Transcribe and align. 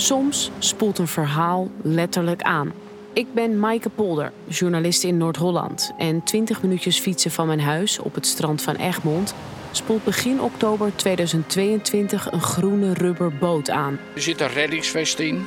Soms 0.00 0.50
spoelt 0.58 0.98
een 0.98 1.08
verhaal 1.08 1.68
letterlijk 1.82 2.42
aan. 2.42 2.72
Ik 3.12 3.34
ben 3.34 3.58
Maaike 3.58 3.88
Polder, 3.88 4.32
journalist 4.48 5.04
in 5.04 5.16
Noord-Holland. 5.16 5.92
En 5.98 6.22
20 6.24 6.62
minuutjes 6.62 6.98
fietsen 6.98 7.30
van 7.30 7.46
mijn 7.46 7.60
huis 7.60 7.98
op 7.98 8.14
het 8.14 8.26
strand 8.26 8.62
van 8.62 8.74
Egmond 8.74 9.34
spoelt 9.70 10.04
begin 10.04 10.40
oktober 10.40 10.92
2022 10.96 12.32
een 12.32 12.40
groene 12.40 12.94
rubberboot 12.94 13.70
aan. 13.70 13.98
Er 14.14 14.22
zit 14.22 14.40
een 14.40 14.48
reddingsvest 14.48 15.18
in. 15.18 15.46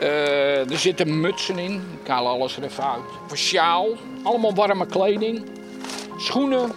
Uh, 0.00 0.70
er 0.70 0.78
zitten 0.78 1.20
mutsen 1.20 1.58
in. 1.58 1.82
Ik 2.02 2.08
haal 2.08 2.26
alles 2.26 2.56
er 2.56 2.62
even 2.62 2.90
uit. 2.90 3.02
Een 3.30 3.36
sjaal. 3.36 3.88
Allemaal 4.22 4.54
warme 4.54 4.86
kleding. 4.86 5.42
Schoenen. 6.16 6.70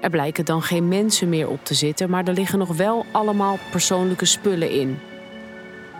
Er 0.00 0.10
blijken 0.10 0.44
dan 0.44 0.62
geen 0.62 0.88
mensen 0.88 1.28
meer 1.28 1.48
op 1.48 1.64
te 1.64 1.74
zitten, 1.74 2.10
maar 2.10 2.24
er 2.24 2.34
liggen 2.34 2.58
nog 2.58 2.76
wel 2.76 3.06
allemaal 3.12 3.58
persoonlijke 3.70 4.24
spullen 4.24 4.70
in. 4.70 4.98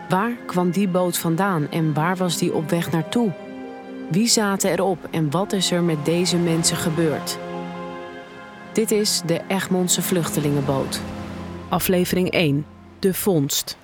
Waar 0.09 0.31
kwam 0.45 0.71
die 0.71 0.87
boot 0.87 1.17
vandaan 1.17 1.71
en 1.71 1.93
waar 1.93 2.15
was 2.15 2.37
die 2.37 2.53
op 2.53 2.69
weg 2.69 2.91
naartoe? 2.91 3.31
Wie 4.11 4.27
zaten 4.27 4.71
erop 4.71 5.07
en 5.11 5.31
wat 5.31 5.53
is 5.53 5.71
er 5.71 5.81
met 5.81 6.05
deze 6.05 6.37
mensen 6.37 6.77
gebeurd? 6.77 7.37
Dit 8.73 8.91
is 8.91 9.21
de 9.25 9.41
Egmondse 9.47 10.01
Vluchtelingenboot. 10.01 11.01
Aflevering 11.67 12.29
1. 12.29 12.65
De 12.99 13.13
vondst. 13.13 13.77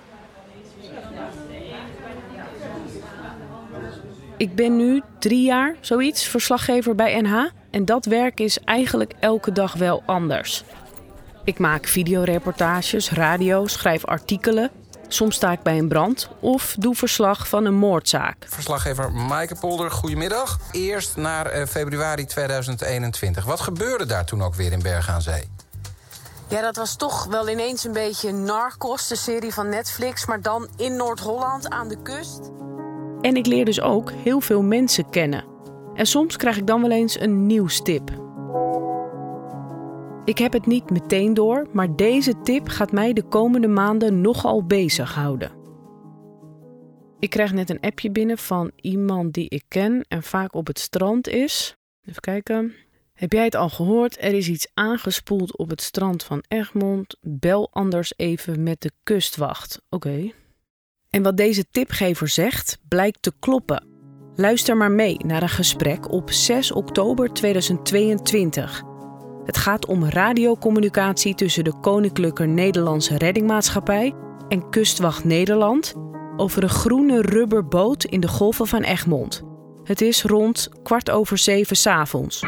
Ik 4.36 4.54
ben 4.54 4.76
nu 4.76 5.02
drie 5.18 5.42
jaar, 5.42 5.76
zoiets, 5.80 6.26
verslaggever 6.26 6.94
bij 6.94 7.20
NH. 7.20 7.44
En 7.70 7.84
dat 7.84 8.04
werk 8.04 8.40
is 8.40 8.58
eigenlijk 8.64 9.12
elke 9.20 9.52
dag 9.52 9.74
wel 9.74 10.02
anders. 10.06 10.64
Ik 11.44 11.58
maak 11.58 11.86
videoreportages, 11.86 13.10
radio, 13.10 13.66
schrijf 13.66 14.04
artikelen. 14.04 14.70
Soms 15.08 15.36
sta 15.36 15.52
ik 15.52 15.62
bij 15.62 15.78
een 15.78 15.88
brand 15.88 16.28
of 16.40 16.76
doe 16.78 16.94
verslag 16.94 17.48
van 17.48 17.64
een 17.64 17.74
moordzaak. 17.74 18.36
Verslaggever 18.48 19.12
Maaike 19.12 19.54
Polder, 19.54 19.90
goedemiddag. 19.90 20.58
Eerst 20.72 21.16
naar 21.16 21.46
eh, 21.46 21.66
februari 21.66 22.24
2021. 22.24 23.44
Wat 23.44 23.60
gebeurde 23.60 24.06
daar 24.06 24.24
toen 24.24 24.42
ook 24.42 24.54
weer 24.54 24.72
in 24.72 24.82
Bergen 24.82 25.14
aan 25.14 25.22
Zee? 25.22 25.50
Ja, 26.48 26.60
dat 26.60 26.76
was 26.76 26.96
toch 26.96 27.24
wel 27.24 27.48
ineens 27.48 27.84
een 27.84 27.92
beetje 27.92 28.32
Narcos, 28.32 29.08
de 29.08 29.16
serie 29.16 29.54
van 29.54 29.68
Netflix, 29.68 30.26
maar 30.26 30.42
dan 30.42 30.68
in 30.76 30.96
Noord-Holland 30.96 31.68
aan 31.68 31.88
de 31.88 32.02
kust. 32.02 32.40
En 33.20 33.36
ik 33.36 33.46
leer 33.46 33.64
dus 33.64 33.80
ook 33.80 34.12
heel 34.12 34.40
veel 34.40 34.62
mensen 34.62 35.10
kennen. 35.10 35.44
En 35.94 36.06
soms 36.06 36.36
krijg 36.36 36.56
ik 36.56 36.66
dan 36.66 36.82
wel 36.82 36.90
eens 36.90 37.20
een 37.20 37.46
nieuwstip. 37.46 38.25
Ik 40.26 40.38
heb 40.38 40.52
het 40.52 40.66
niet 40.66 40.90
meteen 40.90 41.34
door, 41.34 41.66
maar 41.72 41.96
deze 41.96 42.40
tip 42.42 42.68
gaat 42.68 42.92
mij 42.92 43.12
de 43.12 43.22
komende 43.22 43.68
maanden 43.68 44.20
nogal 44.20 44.64
bezighouden. 44.64 45.52
Ik 47.18 47.30
krijg 47.30 47.52
net 47.52 47.70
een 47.70 47.80
appje 47.80 48.10
binnen 48.10 48.38
van 48.38 48.70
iemand 48.76 49.32
die 49.32 49.48
ik 49.48 49.64
ken 49.68 50.04
en 50.08 50.22
vaak 50.22 50.54
op 50.54 50.66
het 50.66 50.78
strand 50.78 51.28
is. 51.28 51.76
Even 52.04 52.20
kijken. 52.20 52.74
Heb 53.14 53.32
jij 53.32 53.44
het 53.44 53.54
al 53.54 53.68
gehoord? 53.68 54.16
Er 54.22 54.32
is 54.32 54.48
iets 54.48 54.68
aangespoeld 54.74 55.56
op 55.56 55.70
het 55.70 55.82
strand 55.82 56.22
van 56.22 56.44
Egmond. 56.48 57.16
Bel 57.20 57.68
anders 57.72 58.12
even 58.16 58.62
met 58.62 58.80
de 58.80 58.90
kustwacht. 59.02 59.82
Oké. 59.88 60.32
En 61.10 61.22
wat 61.22 61.36
deze 61.36 61.64
tipgever 61.70 62.28
zegt, 62.28 62.78
blijkt 62.88 63.22
te 63.22 63.32
kloppen. 63.38 63.86
Luister 64.34 64.76
maar 64.76 64.92
mee 64.92 65.16
naar 65.24 65.42
een 65.42 65.48
gesprek 65.48 66.12
op 66.12 66.30
6 66.30 66.72
oktober 66.72 67.32
2022. 67.32 68.95
Het 69.46 69.56
gaat 69.56 69.86
om 69.86 70.04
radiocommunicatie 70.04 71.34
tussen 71.34 71.64
de 71.64 71.80
Koninklijke 71.80 72.44
Nederlandse 72.44 73.18
Reddingmaatschappij 73.18 74.14
en 74.48 74.70
Kustwacht 74.70 75.24
Nederland 75.24 75.94
over 76.36 76.62
een 76.62 76.68
groene 76.68 77.22
rubberboot 77.22 78.04
in 78.04 78.20
de 78.20 78.28
golven 78.28 78.66
van 78.66 78.82
Egmond. 78.82 79.42
Het 79.84 80.00
is 80.00 80.22
rond 80.22 80.68
kwart 80.82 81.10
over 81.10 81.38
zeven 81.38 81.76
s'avonds. 81.76 82.42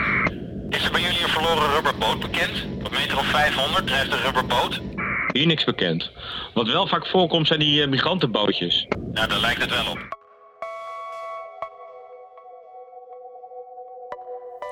Is 0.69 0.85
er 0.85 0.93
bij 0.93 1.01
jullie 1.01 1.23
een 1.23 1.29
verloren 1.29 1.75
rubberboot 1.75 2.21
bekend? 2.21 2.67
Op 2.85 2.91
meter 2.91 3.19
of 3.19 3.27
500 3.27 3.87
drijft 3.87 4.13
een 4.13 4.23
rubberboot? 4.23 4.81
Hier 5.33 5.47
niks 5.47 5.65
bekend. 5.65 6.11
Wat 6.55 6.67
wel 6.67 6.87
vaak 6.87 7.07
voorkomt 7.07 7.47
zijn 7.47 7.59
die 7.61 7.83
uh, 7.83 7.89
migrantenbootjes. 7.89 8.87
Ja, 9.13 9.27
daar 9.27 9.41
lijkt 9.41 9.61
het 9.61 9.71
wel 9.71 9.91
op. 9.91 10.18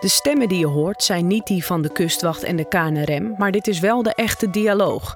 De 0.01 0.09
stemmen 0.09 0.49
die 0.49 0.59
je 0.59 0.67
hoort 0.67 1.03
zijn 1.03 1.27
niet 1.27 1.47
die 1.47 1.65
van 1.65 1.83
de 1.83 1.93
kustwacht 1.93 2.43
en 2.43 2.57
de 2.57 2.69
KNRM, 2.69 3.35
maar 3.39 3.51
dit 3.53 3.67
is 3.67 3.81
wel 3.81 4.03
de 4.03 4.15
echte 4.15 4.51
dialoog. 4.51 5.15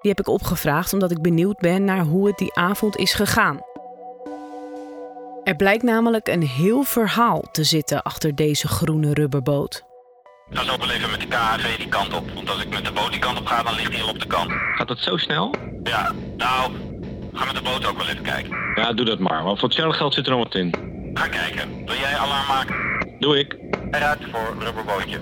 Die 0.00 0.10
heb 0.10 0.20
ik 0.20 0.28
opgevraagd 0.28 0.92
omdat 0.92 1.10
ik 1.10 1.22
benieuwd 1.22 1.58
ben 1.58 1.84
naar 1.84 2.04
hoe 2.04 2.26
het 2.26 2.38
die 2.38 2.54
avond 2.54 2.96
is 2.96 3.14
gegaan. 3.14 3.60
Er 5.44 5.56
blijkt 5.56 5.82
namelijk 5.82 6.28
een 6.28 6.42
heel 6.42 6.82
verhaal 6.82 7.40
te 7.52 7.64
zitten 7.64 8.02
achter 8.02 8.34
deze 8.34 8.68
groene 8.68 9.14
rubberboot. 9.14 9.84
Ik 10.50 10.56
ga 10.58 10.64
zo 10.64 10.78
wel 10.78 10.90
even 10.90 11.10
met 11.10 11.20
de 11.20 11.26
KHV 11.26 11.76
die 11.76 11.88
kant 11.88 12.14
op. 12.14 12.30
Want 12.34 12.50
als 12.50 12.62
ik 12.62 12.68
met 12.68 12.84
de 12.84 12.92
boot 12.92 13.10
die 13.10 13.20
kant 13.20 13.38
op 13.38 13.46
ga, 13.46 13.62
dan 13.62 13.74
ligt 13.74 13.92
hij 13.92 14.02
al 14.02 14.08
op 14.08 14.20
de 14.20 14.26
kant. 14.26 14.50
Gaat 14.50 14.88
dat 14.88 14.98
zo 14.98 15.16
snel? 15.16 15.54
Ja, 15.82 16.12
nou, 16.36 16.72
ga 17.32 17.44
met 17.44 17.54
de 17.54 17.62
boot 17.62 17.86
ook 17.86 17.96
wel 17.96 18.08
even 18.08 18.22
kijken. 18.22 18.56
Ja, 18.74 18.92
doe 18.92 19.06
dat 19.06 19.18
maar. 19.18 19.42
Maar 19.42 19.56
voor 19.56 19.68
hetzelfde 19.68 19.96
geld 19.98 20.14
zit 20.14 20.26
er 20.26 20.32
nog 20.32 20.42
wat 20.42 20.54
in. 20.54 20.74
Ga 21.14 21.28
kijken. 21.28 21.84
Wil 21.86 21.94
jij 21.94 22.16
alarm 22.16 22.46
maken? 22.46 23.01
Doe 23.22 23.38
ik. 23.38 23.56
Eruit 23.90 24.18
voor 24.30 24.56
rubberbootje. 24.58 25.18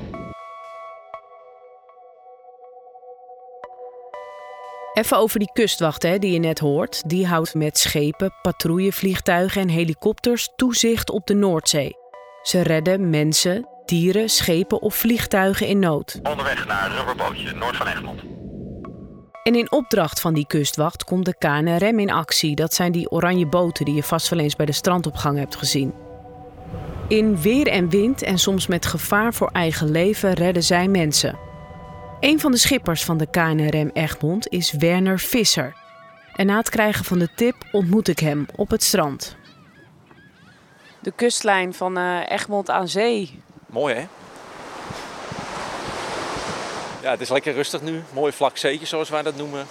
Even 4.93 5.17
over 5.17 5.39
die 5.39 5.53
kustwacht 5.53 6.03
hè, 6.03 6.19
die 6.19 6.33
je 6.33 6.39
net 6.39 6.59
hoort. 6.59 7.09
Die 7.09 7.27
houdt 7.27 7.55
met 7.55 7.79
schepen, 7.79 8.35
patrouillevliegtuigen 8.43 9.63
en 9.63 9.69
helikopters 9.69 10.49
toezicht 10.57 11.11
op 11.11 11.27
de 11.27 11.35
Noordzee. 11.35 11.97
Ze 12.43 12.61
redden 12.61 13.11
mensen, 13.11 13.69
dieren, 13.85 14.29
schepen 14.29 14.81
of 14.83 14.95
vliegtuigen 14.95 15.67
in 15.67 15.79
nood. 15.79 16.21
Onderweg 16.23 16.67
naar 16.67 16.91
rubberbootje, 16.91 17.53
noord 17.55 17.77
van 17.77 17.87
Egmond. 17.87 18.21
En 19.43 19.55
in 19.55 19.73
opdracht 19.73 20.21
van 20.21 20.35
die 20.35 20.47
kustwacht 20.47 21.05
komt 21.05 21.25
de 21.25 21.37
KNRM 21.39 21.99
in 21.99 22.11
actie. 22.11 22.55
Dat 22.55 22.75
zijn 22.75 22.93
die 22.93 23.11
oranje 23.11 23.47
boten 23.47 23.85
die 23.85 23.95
je 23.95 24.03
vast 24.03 24.29
wel 24.29 24.39
eens 24.39 24.57
bij 24.57 24.67
de 24.67 24.73
strandopgang 24.73 25.39
hebt 25.39 25.57
gezien. 25.57 26.09
In 27.11 27.41
weer 27.41 27.67
en 27.67 27.89
wind 27.89 28.23
en 28.23 28.39
soms 28.39 28.67
met 28.67 28.87
gevaar 28.87 29.35
voor 29.35 29.51
eigen 29.53 29.91
leven 29.91 30.33
redden 30.33 30.63
zij 30.63 30.89
mensen. 30.89 31.39
Een 32.21 32.41
van 32.41 32.51
de 32.51 32.57
schippers 32.59 33.05
van 33.05 33.19
de 33.19 33.31
KNRM 33.31 33.91
Egmond 33.93 34.49
is 34.49 34.73
Werner 34.73 35.19
Visser. 35.19 35.77
En 36.35 36.47
na 36.47 36.57
het 36.57 36.71
krijgen 36.71 37.05
van 37.05 37.19
de 37.19 37.29
tip 37.35 37.55
ontmoet 37.73 38.09
ik 38.09 38.19
hem 38.19 38.47
op 38.57 38.71
het 38.71 38.83
strand. 38.83 39.37
De 41.01 41.11
kustlijn 41.11 41.75
van 41.75 41.99
uh, 41.99 42.31
Egmond 42.31 42.71
aan 42.71 42.89
zee. 42.89 43.43
Mooi 43.67 43.95
hè? 43.95 44.07
Ja, 47.03 47.11
het 47.11 47.21
is 47.21 47.29
lekker 47.29 47.53
rustig 47.53 47.83
nu. 47.83 48.03
Mooi 48.13 48.33
vlak 48.33 48.57
zeetje 48.57 48.87
zoals 48.87 49.11
wij 49.11 49.23
dat 49.23 49.37
noemen. 49.37 49.67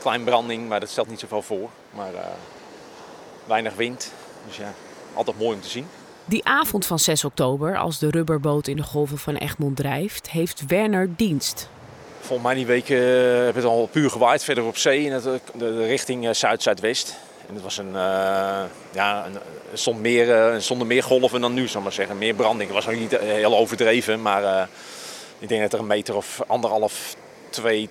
Klein 0.00 0.24
branding, 0.24 0.68
maar 0.68 0.80
dat 0.80 0.90
stelt 0.90 1.08
niet 1.08 1.20
zoveel 1.20 1.42
voor. 1.42 1.70
Maar 1.90 2.12
uh, 2.12 2.20
weinig 3.44 3.74
wind. 3.74 4.12
Dus 4.46 4.56
ja, 4.56 4.72
altijd 5.14 5.38
mooi 5.38 5.54
om 5.54 5.60
te 5.60 5.68
zien. 5.68 5.86
Die 6.24 6.44
avond 6.44 6.86
van 6.86 6.98
6 6.98 7.24
oktober, 7.24 7.78
als 7.78 7.98
de 7.98 8.10
rubberboot 8.10 8.66
in 8.66 8.76
de 8.76 8.82
golven 8.82 9.18
van 9.18 9.36
Egmond 9.36 9.76
drijft, 9.76 10.30
heeft 10.30 10.66
Werner 10.66 11.08
dienst. 11.16 11.68
Volgens 12.20 12.42
mij 12.48 12.54
die 12.54 12.66
week 12.66 12.88
uh, 12.88 13.44
heb 13.44 13.54
het 13.54 13.64
al 13.64 13.88
puur 13.92 14.10
gewaaid 14.10 14.44
verder 14.44 14.64
op 14.64 14.76
zee 14.76 15.04
in 15.04 15.12
het, 15.12 15.24
de, 15.54 15.86
richting 15.86 16.24
uh, 16.24 16.32
zuid-zuidwest. 16.32 17.16
En 17.48 17.54
het 17.54 17.62
was 17.62 17.78
een, 17.78 17.88
uh, 17.88 18.62
ja, 18.92 19.26
een, 19.26 19.38
stond 19.72 20.00
meer, 20.00 20.54
stonden 20.60 20.86
meer 20.86 21.02
golven 21.02 21.40
dan 21.40 21.54
nu, 21.54 21.68
zal 21.68 21.80
maar 21.80 21.92
zeggen. 21.92 22.18
Meer 22.18 22.34
branding. 22.34 22.74
Het 22.74 22.84
was 22.84 22.94
ook 22.94 23.00
niet 23.00 23.18
heel 23.18 23.56
overdreven, 23.56 24.22
maar 24.22 24.68
ik 25.38 25.48
denk 25.48 25.62
dat 25.62 25.72
er 25.72 25.78
een 25.78 25.86
meter 25.86 26.16
of 26.16 26.40
anderhalf, 26.46 27.16
twee 27.50 27.88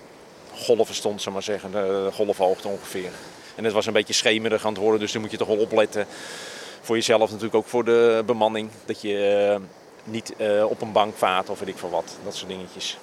golven 0.54 0.94
stond, 0.94 1.22
zal 1.22 1.32
maar 1.32 1.42
zeggen. 1.42 1.70
De, 1.70 2.08
golfhoogte 2.12 2.68
ongeveer. 2.68 3.10
En 3.54 3.64
het 3.64 3.72
was 3.72 3.86
een 3.86 3.92
beetje 3.92 4.12
schemerig 4.14 4.64
aan 4.64 4.72
het 4.72 4.82
worden, 4.82 5.00
dus 5.00 5.12
daar 5.12 5.20
moet 5.20 5.30
je 5.30 5.36
toch 5.36 5.48
wel 5.48 5.56
opletten 5.56 6.06
voor 6.82 6.96
jezelf 6.96 7.28
natuurlijk 7.28 7.54
ook 7.54 7.66
voor 7.66 7.84
de 7.84 8.22
bemanning. 8.26 8.70
Dat 8.84 9.02
je 9.02 9.48
uh, 9.50 9.64
niet 10.04 10.34
uh, 10.38 10.64
op 10.64 10.80
een 10.80 10.92
bank 10.92 11.16
vaart 11.16 11.50
of 11.50 11.58
weet 11.58 11.68
ik 11.68 11.78
veel 11.78 11.90
wat. 11.90 12.16
Dat 12.24 12.34
soort 12.34 12.50
dingetjes. 12.50 12.98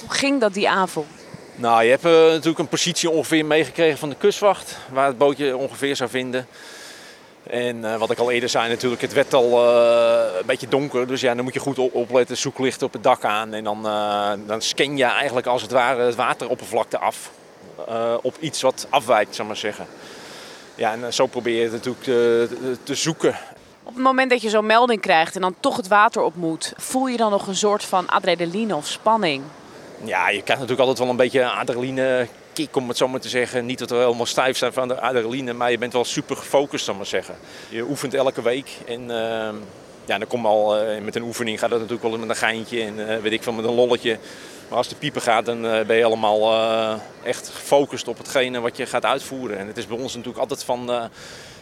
Hoe 0.00 0.10
ging 0.10 0.40
dat 0.40 0.54
die 0.54 0.68
avond? 0.68 1.06
Nou, 1.54 1.82
je 1.82 1.90
hebt 1.90 2.04
uh, 2.04 2.12
natuurlijk 2.12 2.58
een 2.58 2.68
positie 2.68 3.10
ongeveer 3.10 3.44
meegekregen 3.44 3.98
van 3.98 4.08
de 4.08 4.14
kustwacht. 4.18 4.76
Waar 4.92 5.06
het 5.06 5.18
bootje 5.18 5.56
ongeveer 5.56 5.96
zou 5.96 6.10
vinden. 6.10 6.46
En 7.42 7.98
wat 7.98 8.10
ik 8.10 8.18
al 8.18 8.30
eerder 8.30 8.48
zei 8.48 8.68
natuurlijk, 8.68 9.02
het 9.02 9.12
werd 9.12 9.34
al 9.34 9.66
een 10.38 10.46
beetje 10.46 10.68
donker. 10.68 11.06
Dus 11.06 11.20
ja, 11.20 11.34
dan 11.34 11.44
moet 11.44 11.54
je 11.54 11.60
goed 11.60 11.78
opletten, 11.78 12.36
zoeklicht 12.36 12.82
op 12.82 12.92
het 12.92 13.02
dak 13.02 13.24
aan. 13.24 13.54
En 13.54 13.64
dan, 13.64 13.82
dan 14.46 14.62
scan 14.62 14.96
je 14.96 15.04
eigenlijk 15.04 15.46
als 15.46 15.62
het 15.62 15.70
ware 15.70 16.02
het 16.02 16.14
wateroppervlakte 16.14 16.98
af. 16.98 17.30
op 18.22 18.36
iets 18.40 18.62
wat 18.62 18.86
afwijkt, 18.90 19.34
zal 19.34 19.46
maar 19.46 19.56
zeggen. 19.56 19.86
Ja, 20.74 20.92
en 20.92 21.14
zo 21.14 21.26
probeer 21.26 21.56
je 21.56 21.62
het 21.62 21.72
natuurlijk 21.72 22.04
te, 22.04 22.76
te 22.82 22.94
zoeken. 22.94 23.36
Op 23.82 23.94
het 23.94 24.02
moment 24.02 24.30
dat 24.30 24.42
je 24.42 24.48
zo'n 24.48 24.66
melding 24.66 25.00
krijgt 25.00 25.34
en 25.34 25.40
dan 25.40 25.54
toch 25.60 25.76
het 25.76 25.88
water 25.88 26.22
op 26.22 26.36
moet, 26.36 26.72
voel 26.76 27.06
je 27.06 27.16
dan 27.16 27.30
nog 27.30 27.46
een 27.46 27.56
soort 27.56 27.84
van 27.84 28.08
adrenaline 28.08 28.76
of 28.76 28.86
spanning? 28.86 29.42
Ja, 30.04 30.28
je 30.28 30.42
krijgt 30.42 30.62
natuurlijk 30.62 30.80
altijd 30.80 30.98
wel 30.98 31.08
een 31.08 31.16
beetje 31.16 31.50
adrenaline 31.50 32.26
kick, 32.52 32.76
om 32.76 32.88
het 32.88 32.96
zo 32.96 33.08
maar 33.08 33.20
te 33.20 33.28
zeggen. 33.28 33.66
Niet 33.66 33.78
dat 33.78 33.90
we 33.90 33.96
helemaal 33.96 34.26
stijf 34.26 34.56
zijn 34.56 34.72
van 34.72 34.88
de 34.88 35.00
adrenaline, 35.00 35.52
maar 35.52 35.70
je 35.70 35.78
bent 35.78 35.92
wel 35.92 36.04
super 36.04 36.36
gefocust, 36.36 36.84
zal 36.84 36.94
maar 36.94 37.06
zeggen. 37.06 37.34
Je 37.68 37.82
oefent 37.82 38.14
elke 38.14 38.42
week 38.42 38.70
en 38.86 39.10
ehm, 39.10 39.54
ja, 40.04 40.18
dan 40.18 40.26
kom 40.26 40.46
al 40.46 40.76
eh, 40.76 41.02
met 41.02 41.16
een 41.16 41.22
oefening 41.22 41.58
gaat 41.58 41.70
dat 41.70 41.78
natuurlijk 41.78 42.08
wel 42.08 42.18
met 42.18 42.28
een 42.28 42.36
geintje 42.36 42.82
en 42.82 43.08
eh, 43.08 43.22
weet 43.22 43.32
ik 43.32 43.42
veel 43.42 43.52
met 43.52 43.64
een 43.64 43.74
lolletje. 43.74 44.18
Maar 44.72 44.80
als 44.80 44.90
de 44.90 44.96
piepen 44.96 45.22
gaat, 45.22 45.46
dan 45.46 45.66
eh, 45.66 45.86
ben 45.86 45.96
je 45.96 46.04
allemaal 46.04 46.52
eh, 46.52 46.94
echt 47.22 47.48
gefocust 47.48 48.08
op 48.08 48.18
hetgene 48.18 48.60
wat 48.60 48.76
je 48.76 48.86
gaat 48.86 49.04
uitvoeren. 49.04 49.58
En 49.58 49.66
het 49.66 49.76
is 49.76 49.86
bij 49.86 49.98
ons 49.98 50.14
natuurlijk 50.14 50.40
altijd 50.40 50.64
van, 50.64 50.90
eh, 50.90 51.04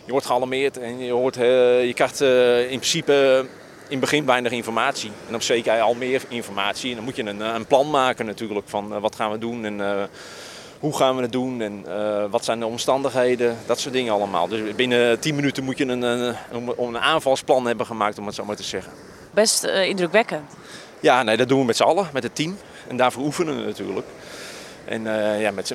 je 0.05 0.11
wordt 0.11 0.27
gealarmeerd 0.27 0.79
en 0.79 0.99
je, 0.99 1.13
hoort, 1.13 1.35
je 1.35 1.93
krijgt 1.95 2.21
in 2.71 2.79
principe 2.79 3.47
in 3.89 3.91
het 3.91 4.01
begin 4.01 4.27
weinig 4.27 4.53
informatie. 4.53 5.11
En 5.29 5.35
op 5.35 5.43
zeker 5.43 5.81
al 5.81 5.95
meer 5.95 6.23
informatie. 6.29 6.91
En 6.91 6.97
dan 6.97 7.05
moet 7.05 7.17
je 7.17 7.23
een, 7.23 7.41
een 7.41 7.67
plan 7.67 7.91
maken 7.91 8.27
natuurlijk 8.27 8.69
van 8.69 9.01
wat 9.01 9.17
gaan 9.17 9.31
we 9.31 9.39
doen 9.39 9.65
en 9.65 10.09
hoe 10.79 10.97
gaan 10.97 11.17
we 11.17 11.23
het 11.23 11.33
doen 11.33 11.61
en 11.61 11.85
wat 12.31 12.45
zijn 12.45 12.59
de 12.59 12.67
omstandigheden. 12.67 13.57
Dat 13.67 13.81
soort 13.81 13.95
dingen 13.95 14.13
allemaal. 14.13 14.49
Dus 14.49 14.75
binnen 14.75 15.21
10 15.21 15.35
minuten 15.35 15.65
moet 15.65 15.79
je 15.79 15.87
een, 15.87 16.03
een, 16.03 16.37
een, 16.53 16.73
een 16.79 16.99
aanvalsplan 16.99 17.67
hebben 17.67 17.87
gemaakt 17.87 18.19
om 18.19 18.27
het 18.27 18.35
zo 18.35 18.45
maar 18.45 18.57
te 18.57 18.63
zeggen. 18.63 18.93
Best 19.31 19.65
indrukwekkend. 19.65 20.51
Ja, 21.01 21.23
nee, 21.23 21.37
dat 21.37 21.49
doen 21.49 21.61
we 21.61 21.65
met 21.65 21.77
z'n 21.77 21.83
allen, 21.83 22.09
met 22.13 22.23
het 22.23 22.35
team. 22.35 22.57
En 22.91 22.97
daarvoor 22.97 23.25
oefenen 23.25 23.57
we 23.57 23.65
natuurlijk. 23.65 24.07
En 24.85 25.07
eh, 25.07 25.41
ja, 25.41 25.51
met 25.51 25.75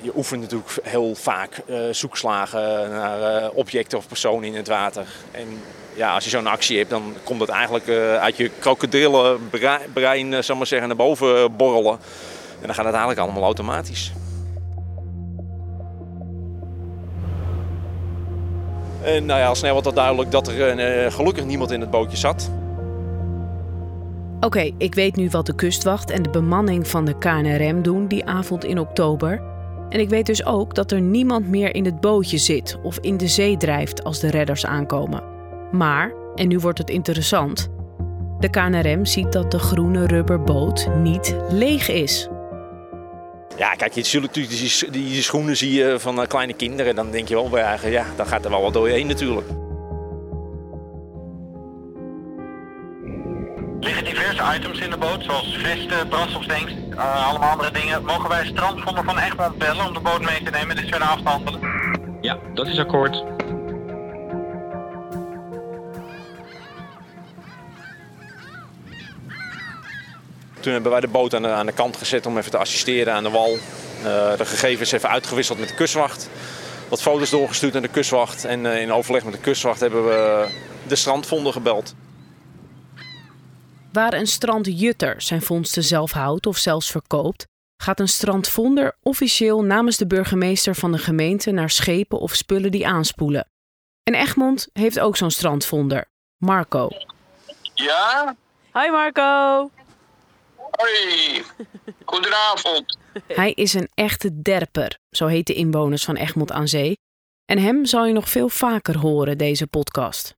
je 0.00 0.16
oefent 0.16 0.40
natuurlijk 0.40 0.70
heel 0.82 1.14
vaak 1.14 1.62
eh, 1.66 1.78
zoekslagen 1.90 2.90
naar 2.90 3.22
eh, 3.22 3.48
objecten 3.54 3.98
of 3.98 4.08
personen 4.08 4.44
in 4.44 4.54
het 4.54 4.68
water. 4.68 5.06
En 5.30 5.46
ja, 5.94 6.14
als 6.14 6.24
je 6.24 6.30
zo'n 6.30 6.46
actie 6.46 6.78
hebt, 6.78 6.90
dan 6.90 7.14
komt 7.24 7.38
dat 7.38 7.48
eigenlijk 7.48 7.88
uit 8.18 8.36
je 8.36 8.50
krokodillenbrein, 8.58 10.44
zeggen, 10.44 10.88
naar 10.88 10.96
boven 10.96 11.56
borrelen. 11.56 11.98
En 12.60 12.66
dan 12.66 12.74
gaat 12.74 12.84
het 12.84 12.94
eigenlijk 12.94 13.20
allemaal 13.20 13.42
automatisch. 13.42 14.12
En 19.02 19.26
nou 19.26 19.40
ja, 19.40 19.46
al 19.46 19.54
snel 19.54 19.72
wordt 19.72 19.86
het 19.86 19.96
duidelijk 19.96 20.30
dat 20.30 20.48
er 20.48 21.12
gelukkig 21.12 21.44
niemand 21.44 21.70
in 21.70 21.80
het 21.80 21.90
bootje 21.90 22.16
zat. 22.16 22.50
Oké, 24.44 24.70
ik 24.78 24.94
weet 24.94 25.16
nu 25.16 25.28
wat 25.30 25.46
de 25.46 25.54
kustwacht 25.54 26.10
en 26.10 26.22
de 26.22 26.30
bemanning 26.30 26.88
van 26.88 27.04
de 27.04 27.18
KNRM 27.18 27.82
doen 27.82 28.06
die 28.06 28.24
avond 28.24 28.64
in 28.64 28.78
oktober. 28.78 29.42
En 29.88 30.00
ik 30.00 30.08
weet 30.08 30.26
dus 30.26 30.44
ook 30.44 30.74
dat 30.74 30.92
er 30.92 31.00
niemand 31.00 31.48
meer 31.48 31.74
in 31.74 31.84
het 31.84 32.00
bootje 32.00 32.38
zit 32.38 32.78
of 32.82 32.98
in 32.98 33.16
de 33.16 33.28
zee 33.28 33.56
drijft 33.56 34.04
als 34.04 34.20
de 34.20 34.30
redders 34.30 34.66
aankomen. 34.66 35.22
Maar, 35.72 36.12
en 36.34 36.48
nu 36.48 36.58
wordt 36.58 36.78
het 36.78 36.90
interessant, 36.90 37.68
de 38.38 38.50
KNRM 38.50 39.04
ziet 39.04 39.32
dat 39.32 39.50
de 39.50 39.58
groene 39.58 40.06
rubberboot 40.06 40.88
niet 40.96 41.36
leeg 41.50 41.88
is. 41.88 42.28
Ja, 43.56 43.74
kijk, 43.74 43.92
je 43.92 44.02
ziet 44.02 44.20
natuurlijk 44.20 44.58
die, 44.58 44.90
die 44.90 45.22
schoenen 45.22 45.56
zie 45.56 45.72
je 45.72 45.96
van 45.98 46.20
eh, 46.20 46.26
kleine 46.26 46.52
kinderen. 46.54 46.94
Dan 46.94 47.10
denk 47.10 47.28
je 47.28 47.34
wel 47.34 47.48
bij 47.48 47.62
eigen, 47.62 47.90
ja, 47.90 48.06
dan 48.16 48.26
gaat 48.26 48.44
er 48.44 48.50
wel 48.50 48.62
wat 48.62 48.72
door 48.72 48.88
je 48.88 48.94
heen 48.94 49.06
natuurlijk. 49.06 49.46
In 54.82 54.90
de 54.90 54.96
boot, 54.96 55.24
zoals 55.24 55.56
vesten, 55.56 56.08
brandstofstanks, 56.08 56.72
eh, 56.90 57.28
allemaal 57.28 57.50
andere 57.50 57.70
dingen. 57.70 58.04
Mogen 58.04 58.28
wij 58.28 58.46
strandvonden 58.46 59.04
van 59.04 59.18
Egmond 59.18 59.58
bellen 59.58 59.86
om 59.86 59.92
de 59.92 60.00
boot 60.00 60.20
mee 60.20 60.42
te 60.42 60.50
nemen? 60.50 60.76
Dit 60.76 60.84
is 60.84 60.90
verder 60.90 61.08
af 61.08 61.20
te 61.22 61.28
handelen. 61.28 61.60
Ja, 62.20 62.38
dat 62.54 62.66
is 62.66 62.78
akkoord. 62.78 63.24
Toen 70.60 70.72
hebben 70.72 70.90
wij 70.90 71.00
de 71.00 71.08
boot 71.08 71.34
aan 71.34 71.42
de, 71.42 71.48
aan 71.48 71.66
de 71.66 71.72
kant 71.72 71.96
gezet 71.96 72.26
om 72.26 72.38
even 72.38 72.50
te 72.50 72.58
assisteren 72.58 73.14
aan 73.14 73.22
de 73.22 73.30
wal. 73.30 73.52
Eh, 73.52 74.36
de 74.36 74.44
gegevens 74.44 74.92
even 74.92 75.08
uitgewisseld 75.08 75.58
met 75.58 75.68
de 75.68 75.74
kustwacht. 75.74 76.28
Wat 76.88 77.02
foto's 77.02 77.30
doorgestuurd 77.30 77.72
naar 77.72 77.82
de 77.82 77.88
kustwacht. 77.88 78.44
En 78.44 78.66
eh, 78.66 78.80
in 78.80 78.92
overleg 78.92 79.24
met 79.24 79.32
de 79.32 79.38
kustwacht 79.38 79.80
hebben 79.80 80.04
we 80.04 80.48
de 80.86 80.96
strandvonden 80.96 81.52
gebeld. 81.52 81.94
Waar 83.92 84.12
een 84.12 84.26
strandjutter 84.26 85.22
zijn 85.22 85.42
vondsten 85.42 85.82
zelf 85.82 86.12
houdt 86.12 86.46
of 86.46 86.56
zelfs 86.56 86.90
verkoopt, 86.90 87.46
gaat 87.76 88.00
een 88.00 88.08
strandvonder 88.08 88.96
officieel 89.02 89.64
namens 89.64 89.96
de 89.96 90.06
burgemeester 90.06 90.74
van 90.74 90.92
de 90.92 90.98
gemeente 90.98 91.50
naar 91.50 91.70
schepen 91.70 92.18
of 92.18 92.34
spullen 92.34 92.70
die 92.70 92.86
aanspoelen. 92.86 93.48
En 94.02 94.14
Egmond 94.14 94.68
heeft 94.72 95.00
ook 95.00 95.16
zo'n 95.16 95.30
strandvonder, 95.30 96.04
Marco. 96.36 96.88
Ja? 97.74 98.36
Hi 98.72 98.90
Marco! 98.90 99.70
Hoi. 100.70 101.42
Goedenavond. 102.04 102.98
Hij 103.26 103.52
is 103.52 103.74
een 103.74 103.88
echte 103.94 104.42
derper, 104.42 104.98
zo 105.10 105.26
heet 105.26 105.46
de 105.46 105.54
inwoners 105.54 106.04
van 106.04 106.16
Egmond 106.16 106.52
aan 106.52 106.68
Zee. 106.68 106.98
En 107.44 107.58
hem 107.58 107.84
zal 107.84 108.06
je 108.06 108.12
nog 108.12 108.28
veel 108.28 108.48
vaker 108.48 108.98
horen, 108.98 109.38
deze 109.38 109.66
podcast. 109.66 110.34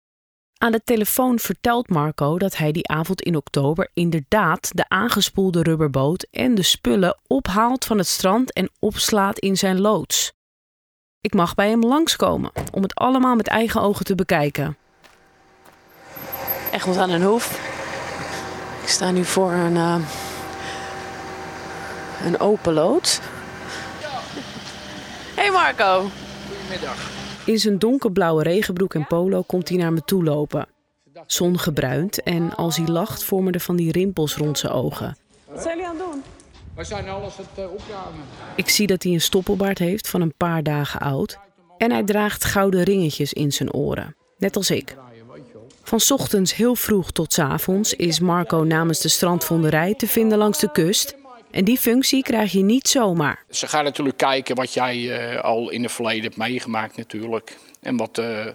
Aan 0.64 0.72
de 0.72 0.84
telefoon 0.84 1.38
vertelt 1.38 1.88
Marco 1.88 2.38
dat 2.38 2.56
hij 2.56 2.72
die 2.72 2.88
avond 2.88 3.22
in 3.22 3.37
oktober 3.37 3.90
inderdaad 3.94 4.70
de 4.75 4.84
aangespoelde 4.88 5.62
rubberboot 5.62 6.26
en 6.31 6.55
de 6.55 6.62
spullen 6.62 7.19
ophaalt 7.26 7.84
van 7.84 7.99
het 7.99 8.06
strand 8.06 8.52
en 8.52 8.70
opslaat 8.78 9.38
in 9.38 9.56
zijn 9.56 9.81
loods. 9.81 10.32
Ik 11.20 11.34
mag 11.34 11.55
bij 11.55 11.69
hem 11.69 11.84
langskomen 11.84 12.52
om 12.72 12.82
het 12.82 12.94
allemaal 12.94 13.34
met 13.34 13.49
eigen 13.49 13.81
ogen 13.81 14.05
te 14.05 14.14
bekijken. 14.14 14.76
Egmond 16.72 16.99
aan 16.99 17.08
den 17.08 17.22
Hoef. 17.22 17.61
Ik 18.82 18.88
sta 18.88 19.11
nu 19.11 19.25
voor 19.25 19.52
een, 19.52 19.76
eh, 19.76 19.96
een 22.25 22.40
open 22.40 22.72
loods. 22.72 23.20
Hey 25.34 25.50
Marco! 25.50 26.11
In 27.44 27.58
zijn 27.58 27.79
donkerblauwe 27.79 28.43
regenbroek 28.43 28.94
en 28.94 29.06
polo 29.06 29.43
komt 29.43 29.69
hij 29.69 29.79
naar 29.79 29.93
me 29.93 30.02
toe 30.05 30.25
lopen. 30.25 30.67
Zongebruind 31.26 32.23
en 32.23 32.55
als 32.56 32.76
hij 32.76 32.87
lacht 32.87 33.25
vormen 33.25 33.52
er 33.52 33.61
van 33.61 33.76
die 33.76 33.93
rimpels 33.93 34.37
rond 34.37 34.58
zijn 34.58 34.73
ogen. 34.73 35.17
Wat 35.49 35.62
zijn 35.62 35.76
jullie 35.76 35.91
aan 35.91 35.96
het 35.96 36.06
doen? 36.12 36.23
We 36.75 36.85
zijn 36.85 37.08
alles 37.08 37.37
het 37.37 37.46
uh, 37.58 37.64
opruimen. 37.64 38.25
Ik 38.56 38.69
zie 38.69 38.87
dat 38.87 39.02
hij 39.02 39.12
een 39.12 39.20
stoppelbaard 39.20 39.79
heeft 39.79 40.08
van 40.08 40.20
een 40.20 40.35
paar 40.37 40.62
dagen 40.62 41.00
oud. 41.00 41.38
En 41.79 41.91
hij 41.91 42.02
draagt 42.02 42.44
gouden 42.44 42.82
ringetjes 42.82 43.32
in 43.32 43.52
zijn 43.52 43.73
oren. 43.73 44.17
Net 44.38 44.56
als 44.56 44.70
ik. 44.70 44.97
Van 45.82 46.00
's 46.00 46.11
ochtends 46.11 46.55
heel 46.55 46.75
vroeg 46.75 47.11
tot 47.11 47.32
's 47.32 47.38
avonds 47.38 47.94
is 47.94 48.20
Marco 48.20 48.56
namens 48.56 49.00
de 49.00 49.08
strandvonderij 49.08 49.94
te 49.94 50.06
vinden 50.06 50.38
langs 50.38 50.58
de 50.58 50.73
kust. 50.73 51.17
En 51.55 51.65
die 51.65 51.79
functie 51.79 52.23
krijg 52.23 52.53
je 52.53 52.62
niet 52.62 52.89
zomaar. 52.89 53.45
Ze 53.51 53.67
gaan 53.67 53.85
natuurlijk 53.85 54.17
kijken 54.17 54.56
wat 54.56 54.75
jij 54.75 55.19
eh, 55.19 55.45
al 55.45 55.71
in 55.71 55.83
het 55.83 55.93
verleden 55.93 56.23
hebt 56.23 56.37
meegemaakt 56.37 56.97
natuurlijk. 56.97 57.57
En 57.81 57.97
wat 57.97 58.19
eh, 58.19 58.47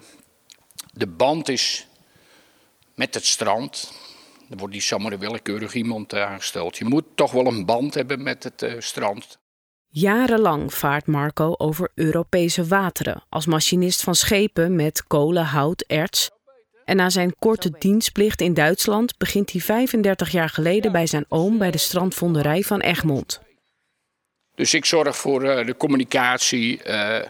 de 0.93 1.07
band 1.07 1.49
is 1.49 1.87
met 2.95 3.13
het 3.13 3.25
strand. 3.25 3.93
Er 4.49 4.57
wordt 4.57 4.73
niet 4.73 4.83
zomaar 4.83 5.19
willekeurig 5.19 5.73
iemand 5.73 6.13
eh, 6.13 6.25
aangesteld. 6.25 6.77
Je 6.77 6.85
moet 6.85 7.03
toch 7.15 7.31
wel 7.31 7.45
een 7.45 7.65
band 7.65 7.93
hebben 7.93 8.23
met 8.23 8.43
het 8.43 8.75
strand. 8.79 9.37
Jarenlang 9.87 10.73
vaart 10.73 11.07
Marco 11.07 11.55
over 11.57 11.91
Europese 11.95 12.65
wateren 12.65 13.23
als 13.29 13.45
machinist 13.45 14.03
van 14.03 14.15
schepen 14.15 14.75
met 14.75 15.03
kolen, 15.07 15.45
hout, 15.45 15.81
erts. 15.87 16.31
En 16.89 16.95
na 16.95 17.09
zijn 17.09 17.35
korte 17.39 17.71
dienstplicht 17.79 18.41
in 18.41 18.53
Duitsland 18.53 19.17
begint 19.17 19.51
hij 19.51 19.61
35 19.61 20.31
jaar 20.31 20.49
geleden 20.49 20.91
bij 20.91 21.07
zijn 21.07 21.25
oom 21.27 21.57
bij 21.57 21.71
de 21.71 21.77
strandvonderij 21.77 22.61
van 22.61 22.79
Egmond. 22.79 23.41
Dus 24.55 24.73
ik 24.73 24.85
zorg 24.85 25.17
voor 25.17 25.43
eh, 25.43 25.65
de 25.65 25.77
communicatie, 25.77 26.83
eh, 26.83 27.25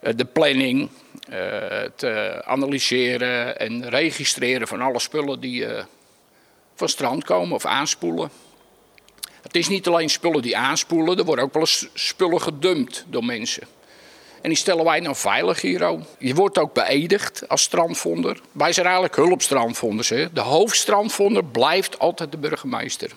de 0.00 0.24
planning, 0.24 0.88
eh, 1.28 1.38
het 1.68 2.04
analyseren 2.44 3.58
en 3.58 3.88
registreren 3.88 4.68
van 4.68 4.80
alle 4.80 4.98
spullen 4.98 5.40
die 5.40 5.66
van 6.74 6.88
strand 6.88 7.24
komen 7.24 7.54
of 7.54 7.64
aanspoelen. 7.64 8.30
Het 9.42 9.56
is 9.56 9.68
niet 9.68 9.86
alleen 9.86 10.10
spullen 10.10 10.42
die 10.42 10.56
aanspoelen, 10.56 11.18
er 11.18 11.24
worden 11.24 11.44
ook 11.44 11.52
wel 11.52 11.62
eens 11.62 11.88
spullen 11.94 12.40
gedumpt 12.40 13.04
door 13.08 13.24
mensen. 13.24 13.66
En 14.40 14.48
die 14.48 14.58
stellen 14.58 14.84
wij 14.84 15.00
dan 15.00 15.16
veilig 15.16 15.60
hier 15.60 15.82
ook. 15.82 16.00
Je 16.18 16.34
wordt 16.34 16.58
ook 16.58 16.72
beëdigd 16.72 17.48
als 17.48 17.62
strandvonder. 17.62 18.40
Wij 18.52 18.72
zijn 18.72 18.86
eigenlijk 18.86 19.16
hulpstrandvonders. 19.16 20.08
Hè. 20.08 20.32
De 20.32 20.40
hoofdstrandvonder 20.40 21.44
blijft 21.44 21.98
altijd 21.98 22.32
de 22.32 22.38
burgemeester. 22.38 23.10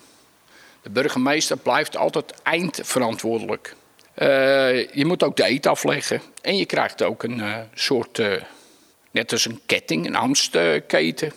De 0.82 0.90
burgemeester 0.90 1.56
blijft 1.56 1.96
altijd 1.96 2.34
eindverantwoordelijk. 2.42 3.76
Eh, 4.14 4.88
je 4.88 5.04
moet 5.04 5.22
ook 5.22 5.36
de 5.36 5.48
eet 5.48 5.66
afleggen. 5.66 6.22
En 6.42 6.56
je 6.56 6.66
krijgt 6.66 7.02
ook 7.02 7.22
een 7.22 7.40
eh, 7.40 7.58
soort, 7.74 8.18
eh, 8.18 8.42
net 9.10 9.32
als 9.32 9.44
een 9.44 9.60
ketting, 9.66 10.06
een 10.06 10.16
amstketen. 10.16 11.32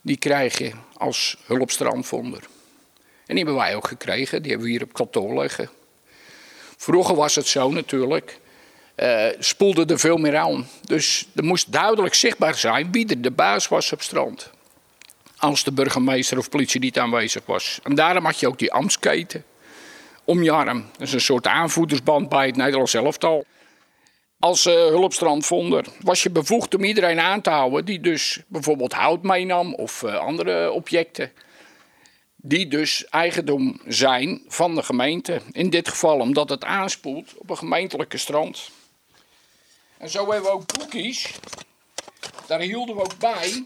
Die 0.00 0.16
krijg 0.16 0.58
je 0.58 0.72
als 0.94 1.36
hulpstrandvonder. 1.46 2.40
En 3.26 3.34
die 3.34 3.44
hebben 3.44 3.62
wij 3.62 3.76
ook 3.76 3.88
gekregen. 3.88 4.42
Die 4.42 4.50
hebben 4.50 4.68
we 4.68 4.74
hier 4.74 4.82
op 4.82 4.92
kantoor 4.92 5.40
liggen. 5.40 5.70
Vroeger 6.80 7.14
was 7.14 7.34
het 7.34 7.46
zo 7.46 7.70
natuurlijk. 7.70 8.38
eh 8.94 9.26
spoelde 9.38 9.84
er 9.86 9.98
veel 9.98 10.16
meer 10.16 10.36
aan. 10.36 10.68
Dus 10.82 11.26
er 11.34 11.44
moest 11.44 11.72
duidelijk 11.72 12.14
zichtbaar 12.14 12.54
zijn 12.54 12.92
wie 12.92 13.08
er 13.08 13.20
de 13.20 13.30
baas 13.30 13.68
was 13.68 13.92
op 13.92 14.02
strand. 14.02 14.50
Als 15.36 15.64
de 15.64 15.72
burgemeester 15.72 16.38
of 16.38 16.48
politie 16.48 16.80
niet 16.80 16.98
aanwezig 16.98 17.42
was. 17.46 17.80
En 17.82 17.94
daarom 17.94 18.24
had 18.24 18.40
je 18.40 18.46
ook 18.48 18.58
die 18.58 18.72
ambtsketen. 18.72 19.44
om 20.24 20.42
je 20.42 20.50
arm. 20.50 20.84
Dat 20.92 21.06
is 21.06 21.12
een 21.12 21.20
soort 21.20 21.46
aanvoedersband 21.46 22.28
bij 22.28 22.46
het 22.46 22.56
Nederlands 22.56 22.94
elftal. 22.94 23.44
Als 24.38 24.66
uh, 24.66 24.74
hulpstrandvonder 24.74 25.84
was 26.00 26.22
je 26.22 26.30
bevoegd 26.30 26.74
om 26.74 26.84
iedereen 26.84 27.20
aan 27.20 27.40
te 27.40 27.50
houden 27.50 27.84
die 27.84 28.00
dus 28.00 28.42
bijvoorbeeld 28.46 28.92
hout 28.92 29.22
meenam 29.22 29.74
of 29.74 30.02
uh, 30.02 30.14
andere 30.14 30.70
objecten. 30.70 31.32
Die 32.40 32.68
dus 32.68 33.08
eigendom 33.08 33.80
zijn 33.86 34.42
van 34.48 34.74
de 34.74 34.82
gemeente. 34.82 35.40
In 35.52 35.70
dit 35.70 35.88
geval 35.88 36.18
omdat 36.18 36.48
het 36.48 36.64
aanspoelt 36.64 37.34
op 37.36 37.50
een 37.50 37.56
gemeentelijke 37.56 38.18
strand. 38.18 38.70
En 39.96 40.10
zo 40.10 40.30
hebben 40.30 40.50
we 40.50 40.56
ook 40.56 40.78
boekjes. 40.78 41.34
Daar 42.46 42.60
hielden 42.60 42.96
we 42.96 43.02
ook 43.02 43.18
bij 43.18 43.64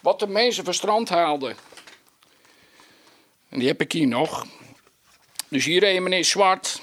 wat 0.00 0.18
de 0.18 0.26
mensen 0.26 0.64
van 0.64 0.74
strand 0.74 1.08
haalden. 1.08 1.56
En 3.48 3.58
die 3.58 3.68
heb 3.68 3.80
ik 3.80 3.92
hier 3.92 4.06
nog. 4.06 4.46
Dus 5.48 5.64
hier 5.64 5.82
een 5.82 6.02
meneer 6.02 6.24
Zwart. 6.24 6.80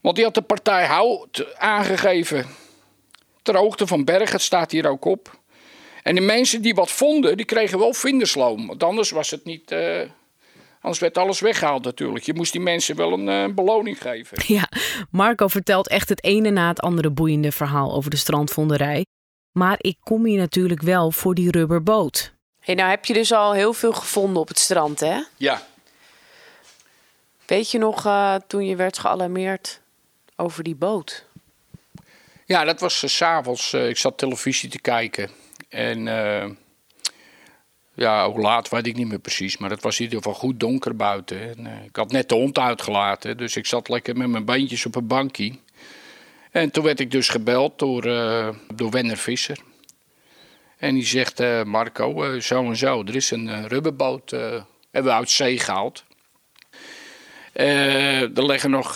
Want 0.00 0.16
die 0.16 0.24
had 0.24 0.34
de 0.34 0.42
partij 0.42 0.86
Hout 0.86 1.56
aangegeven. 1.56 2.46
Ter 3.42 3.56
hoogte 3.56 3.86
van 3.86 4.04
Berg, 4.04 4.32
het 4.32 4.42
staat 4.42 4.70
hier 4.70 4.88
ook 4.88 5.04
op. 5.04 5.40
En 6.02 6.14
de 6.14 6.20
mensen 6.20 6.62
die 6.62 6.74
wat 6.74 6.90
vonden, 6.90 7.36
die 7.36 7.46
kregen 7.46 7.78
wel 7.78 7.94
vindersloom. 7.94 8.66
Want 8.66 8.82
anders 8.82 9.10
was 9.10 9.30
het 9.30 9.44
niet. 9.44 9.72
Uh, 9.72 10.00
anders 10.80 11.00
werd 11.00 11.18
alles 11.18 11.40
weggehaald 11.40 11.84
natuurlijk. 11.84 12.24
Je 12.24 12.34
moest 12.34 12.52
die 12.52 12.60
mensen 12.60 12.96
wel 12.96 13.12
een 13.12 13.48
uh, 13.48 13.54
beloning 13.54 14.02
geven. 14.02 14.42
Ja, 14.54 14.68
Marco 15.10 15.48
vertelt 15.48 15.88
echt 15.88 16.08
het 16.08 16.24
ene 16.24 16.50
na 16.50 16.68
het 16.68 16.80
andere 16.80 17.10
boeiende 17.10 17.52
verhaal 17.52 17.94
over 17.94 18.10
de 18.10 18.16
strandvonderij. 18.16 19.04
Maar 19.52 19.76
ik 19.78 19.96
kom 20.00 20.24
hier 20.24 20.38
natuurlijk 20.38 20.82
wel 20.82 21.10
voor 21.10 21.34
die 21.34 21.50
rubberboot. 21.50 22.32
Hey, 22.60 22.74
nou 22.74 22.90
heb 22.90 23.04
je 23.04 23.12
dus 23.12 23.32
al 23.32 23.52
heel 23.52 23.72
veel 23.72 23.92
gevonden 23.92 24.42
op 24.42 24.48
het 24.48 24.58
strand, 24.58 25.00
hè? 25.00 25.20
Ja. 25.36 25.62
Weet 27.46 27.70
je 27.70 27.78
nog 27.78 28.06
uh, 28.06 28.34
toen 28.46 28.66
je 28.66 28.76
werd 28.76 28.98
gealarmeerd 28.98 29.80
over 30.36 30.64
die 30.64 30.74
boot? 30.74 31.24
Ja, 32.46 32.64
dat 32.64 32.80
was 32.80 33.02
uh, 33.02 33.10
s 33.10 33.16
s'avonds. 33.16 33.72
Uh, 33.72 33.88
ik 33.88 33.96
zat 33.96 34.18
televisie 34.18 34.68
te 34.68 34.80
kijken. 34.80 35.30
En 35.72 36.04
ja, 37.94 38.30
hoe 38.30 38.40
laat 38.40 38.68
weet 38.68 38.86
ik 38.86 38.96
niet 38.96 39.08
meer 39.08 39.18
precies. 39.18 39.58
Maar 39.58 39.70
het 39.70 39.82
was 39.82 39.98
in 39.98 40.04
ieder 40.04 40.18
geval 40.18 40.34
goed 40.34 40.60
donker 40.60 40.96
buiten. 40.96 41.40
En, 41.40 41.66
ik 41.84 41.96
had 41.96 42.12
net 42.12 42.28
de 42.28 42.34
hond 42.34 42.58
uitgelaten. 42.58 43.36
Dus 43.36 43.56
ik 43.56 43.66
zat 43.66 43.88
lekker 43.88 44.16
met 44.16 44.28
mijn 44.28 44.44
beentjes 44.44 44.86
op 44.86 44.94
een 44.94 45.06
bankje. 45.06 45.52
En 46.50 46.70
toen 46.70 46.84
werd 46.84 47.00
ik 47.00 47.10
dus 47.10 47.28
gebeld 47.28 47.78
door, 47.78 48.02
door 48.74 48.90
Wenner 48.90 49.16
Visser. 49.16 49.58
En 50.82 50.94
die 50.94 51.06
zegt, 51.06 51.40
uh, 51.40 51.62
Marco, 51.62 52.24
uh, 52.24 52.40
zo 52.40 52.64
en 52.64 52.76
zo, 52.76 53.02
er 53.02 53.16
is 53.16 53.30
een 53.30 53.46
uh, 53.46 53.64
rubberboot, 53.64 54.30
hebben 54.30 54.64
we 54.90 55.12
uit 55.12 55.30
zee 55.30 55.58
gehaald. 55.58 56.04
er 57.52 58.46
liggen 58.46 58.70
nog 58.70 58.94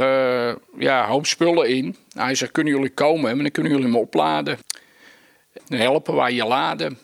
ja, 0.79 1.07
hoop 1.07 1.27
spullen 1.27 1.69
in. 1.69 1.97
Hij 2.13 2.35
zegt, 2.35 2.53
kunnen 2.53 2.73
jullie 2.73 2.91
komen 2.91 3.31
en 3.31 3.39
dan 3.39 3.51
kunnen 3.51 3.73
jullie 3.73 3.87
hem 3.87 3.97
opladen. 3.97 4.59
Helpen 5.69 6.15
wij 6.15 6.33
je 6.33 6.45
laden. 6.45 6.99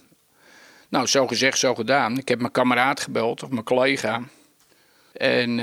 Nou, 0.89 1.07
zo 1.07 1.27
gezegd, 1.27 1.59
zo 1.59 1.75
gedaan. 1.75 2.19
Ik 2.19 2.29
heb 2.29 2.39
mijn 2.39 2.53
kameraad 2.53 3.01
gebeld, 3.01 3.43
of 3.43 3.51
mijn 3.51 3.65
collega. 3.65 4.23
En 5.13 5.61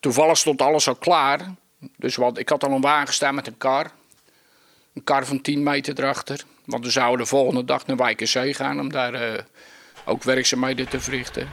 toevallig 0.00 0.36
stond 0.36 0.62
alles 0.62 0.88
al 0.88 0.94
klaar. 0.94 1.40
Dus 1.96 2.16
wat, 2.16 2.38
ik 2.38 2.48
had 2.48 2.64
al 2.64 2.72
een 2.72 2.80
wagen 2.80 3.14
staan 3.14 3.34
met 3.34 3.46
een 3.46 3.58
kar. 3.58 3.90
Een 4.94 5.04
kar 5.04 5.26
van 5.26 5.40
10 5.40 5.62
meter 5.62 5.98
erachter. 5.98 6.44
Want 6.64 6.84
we 6.84 6.90
zouden 6.90 7.18
de 7.18 7.26
volgende 7.26 7.64
dag 7.64 7.86
naar 7.86 7.96
Wijkerzee 7.96 8.54
gaan 8.54 8.80
om 8.80 8.92
daar 8.92 9.14
uh, 9.14 9.38
ook 10.04 10.22
werkzaamheden 10.22 10.88
te 10.88 11.00
verrichten. 11.00 11.48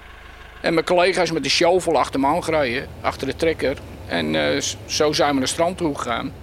En 0.61 0.73
mijn 0.73 0.85
collega's 0.85 1.31
met 1.31 1.43
de 1.43 1.49
shovel 1.49 1.97
achter 1.97 2.19
me 2.19 2.27
aangereden, 2.27 2.87
achter 3.01 3.27
de 3.27 3.35
trekker. 3.35 3.77
En 4.07 4.33
uh, 4.33 4.61
zo 4.85 5.13
zijn 5.13 5.27
we 5.27 5.33
naar 5.33 5.41
het 5.41 5.51
strand 5.51 5.77
toe 5.77 5.95
gegaan. 5.95 6.33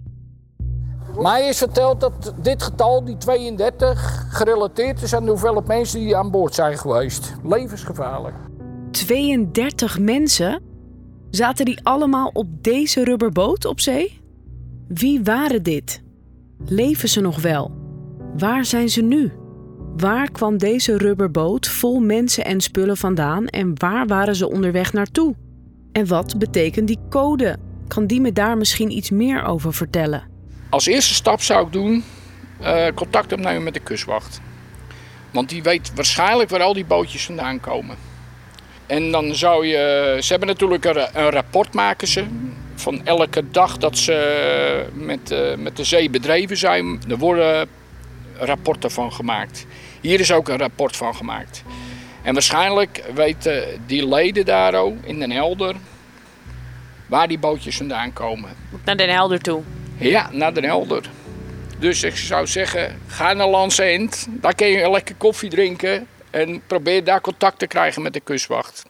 Mij 1.18 1.48
is 1.48 1.58
verteld 1.58 2.00
dat 2.00 2.34
dit 2.42 2.64
getal, 2.64 3.06
die 3.06 3.18
32, 3.18 4.26
gerelateerd 4.30 5.02
is 5.02 5.14
aan 5.14 5.24
de 5.24 5.30
hoeveelheid 5.30 5.68
mensen 5.68 6.00
die 6.00 6.16
aan 6.16 6.32
boord 6.32 6.56
zijn 6.56 6.78
geweest. 6.78 7.34
Levensgevaarlijk. 7.44 8.36
32 8.92 10.00
mensen? 10.00 10.64
Zaten 11.30 11.66
die 11.66 11.80
allemaal 11.84 12.30
op 12.34 12.64
deze 12.64 13.04
rubberboot 13.04 13.66
op 13.66 13.80
zee? 13.80 14.22
Wie 14.88 15.24
waren 15.24 15.64
dit? 15.64 16.04
Leven 16.66 17.10
ze 17.10 17.22
nog 17.22 17.42
wel? 17.42 17.72
Waar 18.38 18.66
zijn 18.66 18.90
ze 18.90 19.02
nu? 19.02 19.44
Waar 19.98 20.32
kwam 20.32 20.58
deze 20.58 20.98
rubberboot 20.98 21.68
vol 21.68 22.00
mensen 22.00 22.46
en 22.46 22.62
spullen 22.62 22.98
vandaan 22.98 23.48
en 23.48 23.80
waar 23.80 24.08
waren 24.08 24.36
ze 24.36 24.50
onderweg 24.50 24.94
naartoe? 24.94 25.36
En 25.92 26.08
wat 26.08 26.38
betekent 26.38 26.88
die 26.88 27.00
code? 27.10 27.58
Kan 27.88 28.06
die 28.06 28.22
me 28.22 28.32
daar 28.32 28.58
misschien 28.58 28.92
iets 28.92 29.10
meer 29.10 29.44
over 29.44 29.74
vertellen? 29.74 30.24
Als 30.70 30.86
eerste 30.86 31.14
stap 31.14 31.42
zou 31.42 31.66
ik 31.66 31.72
doen 31.72 32.04
uh, 32.62 32.86
contact 32.96 33.34
opnemen 33.34 33.64
met 33.64 33.74
de 33.74 33.80
kustwacht. 33.80 34.42
Want 35.32 35.50
die 35.50 35.64
weet 35.64 35.92
waarschijnlijk 35.96 36.50
waar 36.50 36.62
al 36.62 36.74
die 36.74 36.86
bootjes 36.86 37.26
vandaan 37.26 37.60
komen. 37.60 37.96
En 38.86 39.12
dan 39.12 39.36
zou 39.36 39.66
je. 39.66 40.18
Ze 40.22 40.30
hebben 40.30 40.48
natuurlijk 40.48 40.86
een, 40.86 41.08
een 41.14 41.30
rapport 41.30 41.74
maken 41.74 42.08
ze. 42.08 42.26
Van 42.76 43.06
elke 43.06 43.44
dag 43.52 43.78
dat 43.78 43.98
ze 43.98 44.86
met, 44.94 45.32
uh, 45.32 45.56
met 45.56 45.78
de 45.78 45.84
zee 45.84 46.10
bedreven 46.10 46.58
zijn. 46.58 47.02
Er 47.10 47.18
worden 47.18 47.68
rapporten 48.40 48.92
van 48.92 49.14
gemaakt. 49.14 49.66
Hier 50.02 50.20
is 50.20 50.32
ook 50.32 50.48
een 50.50 50.58
rapport 50.58 50.96
van 50.96 51.16
gemaakt. 51.16 51.64
En 52.24 52.34
waarschijnlijk 52.34 53.04
weten 53.14 53.64
die 53.86 54.08
leden 54.08 54.46
daar 54.46 54.74
ook 54.74 54.96
in 55.04 55.20
Den 55.20 55.32
Helder. 55.32 55.76
waar 57.06 57.28
die 57.28 57.40
bootjes 57.40 57.78
vandaan 57.78 58.14
komen. 58.14 58.50
Naar 58.86 58.98
Den 58.98 59.10
Helder 59.10 59.42
toe? 59.42 59.62
Ja, 59.98 60.30
naar 60.32 60.54
Den 60.54 60.64
Helder. 60.64 61.10
Dus 61.80 62.04
ik 62.04 62.16
zou 62.16 62.48
zeggen, 62.48 63.00
ga 63.08 63.34
naar 63.34 63.48
Land's 63.48 63.80
End. 63.80 64.28
Daar 64.30 64.56
kun 64.56 64.68
je 64.68 64.90
lekker 64.92 65.16
koffie 65.16 65.50
drinken. 65.50 66.08
En 66.30 66.62
probeer 66.68 67.04
daar 67.04 67.22
contact 67.22 67.60
te 67.60 67.68
krijgen 67.68 68.02
met 68.02 68.14
de 68.14 68.20
kustwacht. 68.20 68.84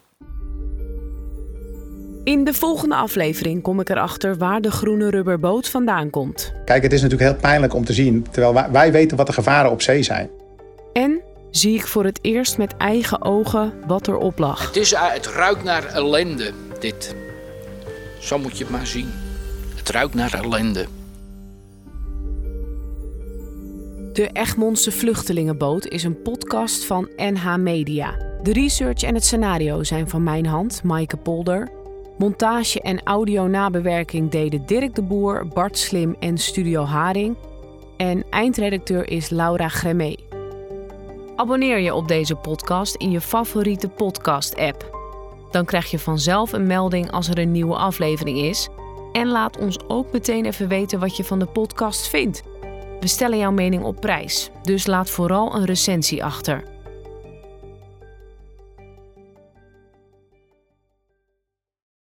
In 2.26 2.44
de 2.44 2.54
volgende 2.54 2.96
aflevering 2.96 3.62
kom 3.62 3.80
ik 3.80 3.90
erachter 3.90 4.38
waar 4.38 4.62
de 4.62 4.72
groene 4.72 5.10
rubberboot 5.10 5.70
vandaan 5.70 6.10
komt. 6.10 6.54
Kijk, 6.66 6.84
het 6.84 6.94
is 6.94 7.02
natuurlijk 7.02 7.30
heel 7.30 7.40
pijnlijk 7.40 7.74
om 7.74 7.86
te 7.86 7.94
zien, 7.94 8.26
terwijl 8.32 8.54
wij, 8.54 8.72
wij 8.72 8.92
weten 8.92 9.18
wat 9.18 9.28
de 9.28 9.34
gevaren 9.34 9.72
op 9.72 9.82
zee 9.82 10.04
zijn. 10.04 10.30
En 10.94 11.22
zie 11.52 11.76
ik 11.76 11.88
voor 11.88 12.04
het 12.04 12.20
eerst 12.22 12.58
met 12.58 12.78
eigen 12.78 13.22
ogen 13.22 13.74
wat 13.88 14.08
erop 14.08 14.40
lag. 14.40 14.68
Het, 14.68 14.76
is, 14.76 14.94
eh, 14.94 15.12
het 15.12 15.28
ruikt 15.28 15.64
naar 15.64 15.86
ellende, 15.86 16.52
dit. 16.80 17.16
Zo 18.20 18.38
moet 18.38 18.58
je 18.58 18.64
het 18.64 18.74
maar 18.74 18.88
zien. 18.88 19.12
Het 19.76 19.90
ruikt 19.90 20.14
naar 20.14 20.34
ellende. 20.34 20.86
De 24.14 24.30
Egmondse 24.34 24.92
Vluchtelingenboot 24.92 25.88
is 25.88 26.04
een 26.04 26.22
podcast 26.22 26.86
van 26.86 27.10
NH 27.16 27.56
Media. 27.56 28.18
De 28.44 28.54
research 28.54 29.04
en 29.04 29.14
het 29.14 29.26
scenario 29.26 29.84
zijn 29.84 30.10
van 30.10 30.24
mijn 30.24 30.46
hand, 30.46 30.84
Maaike 30.84 31.18
Polder. 31.18 31.75
Montage 32.18 32.82
en 32.82 33.04
audio-nabewerking 33.04 34.32
deden 34.32 34.66
Dirk 34.66 34.96
de 34.96 35.02
Boer, 35.02 35.48
Bart 35.48 35.78
Slim 35.78 36.16
en 36.20 36.38
Studio 36.38 36.84
Haring. 36.84 37.36
En 37.98 38.26
eindredacteur 38.30 39.10
is 39.10 39.30
Laura 39.30 39.68
Gremé. 39.68 40.16
Abonneer 41.36 41.80
je 41.80 41.94
op 41.94 42.08
deze 42.08 42.36
podcast 42.36 42.96
in 42.96 43.12
je 43.12 43.22
favoriete 43.22 43.88
podcast-app. 43.88 45.00
Dan 45.52 45.66
krijg 45.66 45.92
je 45.92 46.00
vanzelf 46.00 46.54
een 46.54 46.68
melding 46.68 47.12
als 47.12 47.28
er 47.28 47.38
een 47.38 47.52
nieuwe 47.52 47.76
aflevering 47.76 48.38
is. 48.38 48.70
En 49.12 49.28
laat 49.28 49.58
ons 49.58 49.80
ook 49.88 50.12
meteen 50.12 50.46
even 50.46 50.68
weten 50.68 51.00
wat 51.00 51.18
je 51.18 51.24
van 51.24 51.40
de 51.40 51.46
podcast 51.46 52.08
vindt. 52.08 52.44
We 53.00 53.08
stellen 53.08 53.38
jouw 53.38 53.52
mening 53.52 53.84
op 53.84 54.02
prijs, 54.02 54.50
dus 54.62 54.88
laat 54.88 55.10
vooral 55.10 55.56
een 55.56 55.66
recensie 55.66 56.24
achter. 56.24 56.75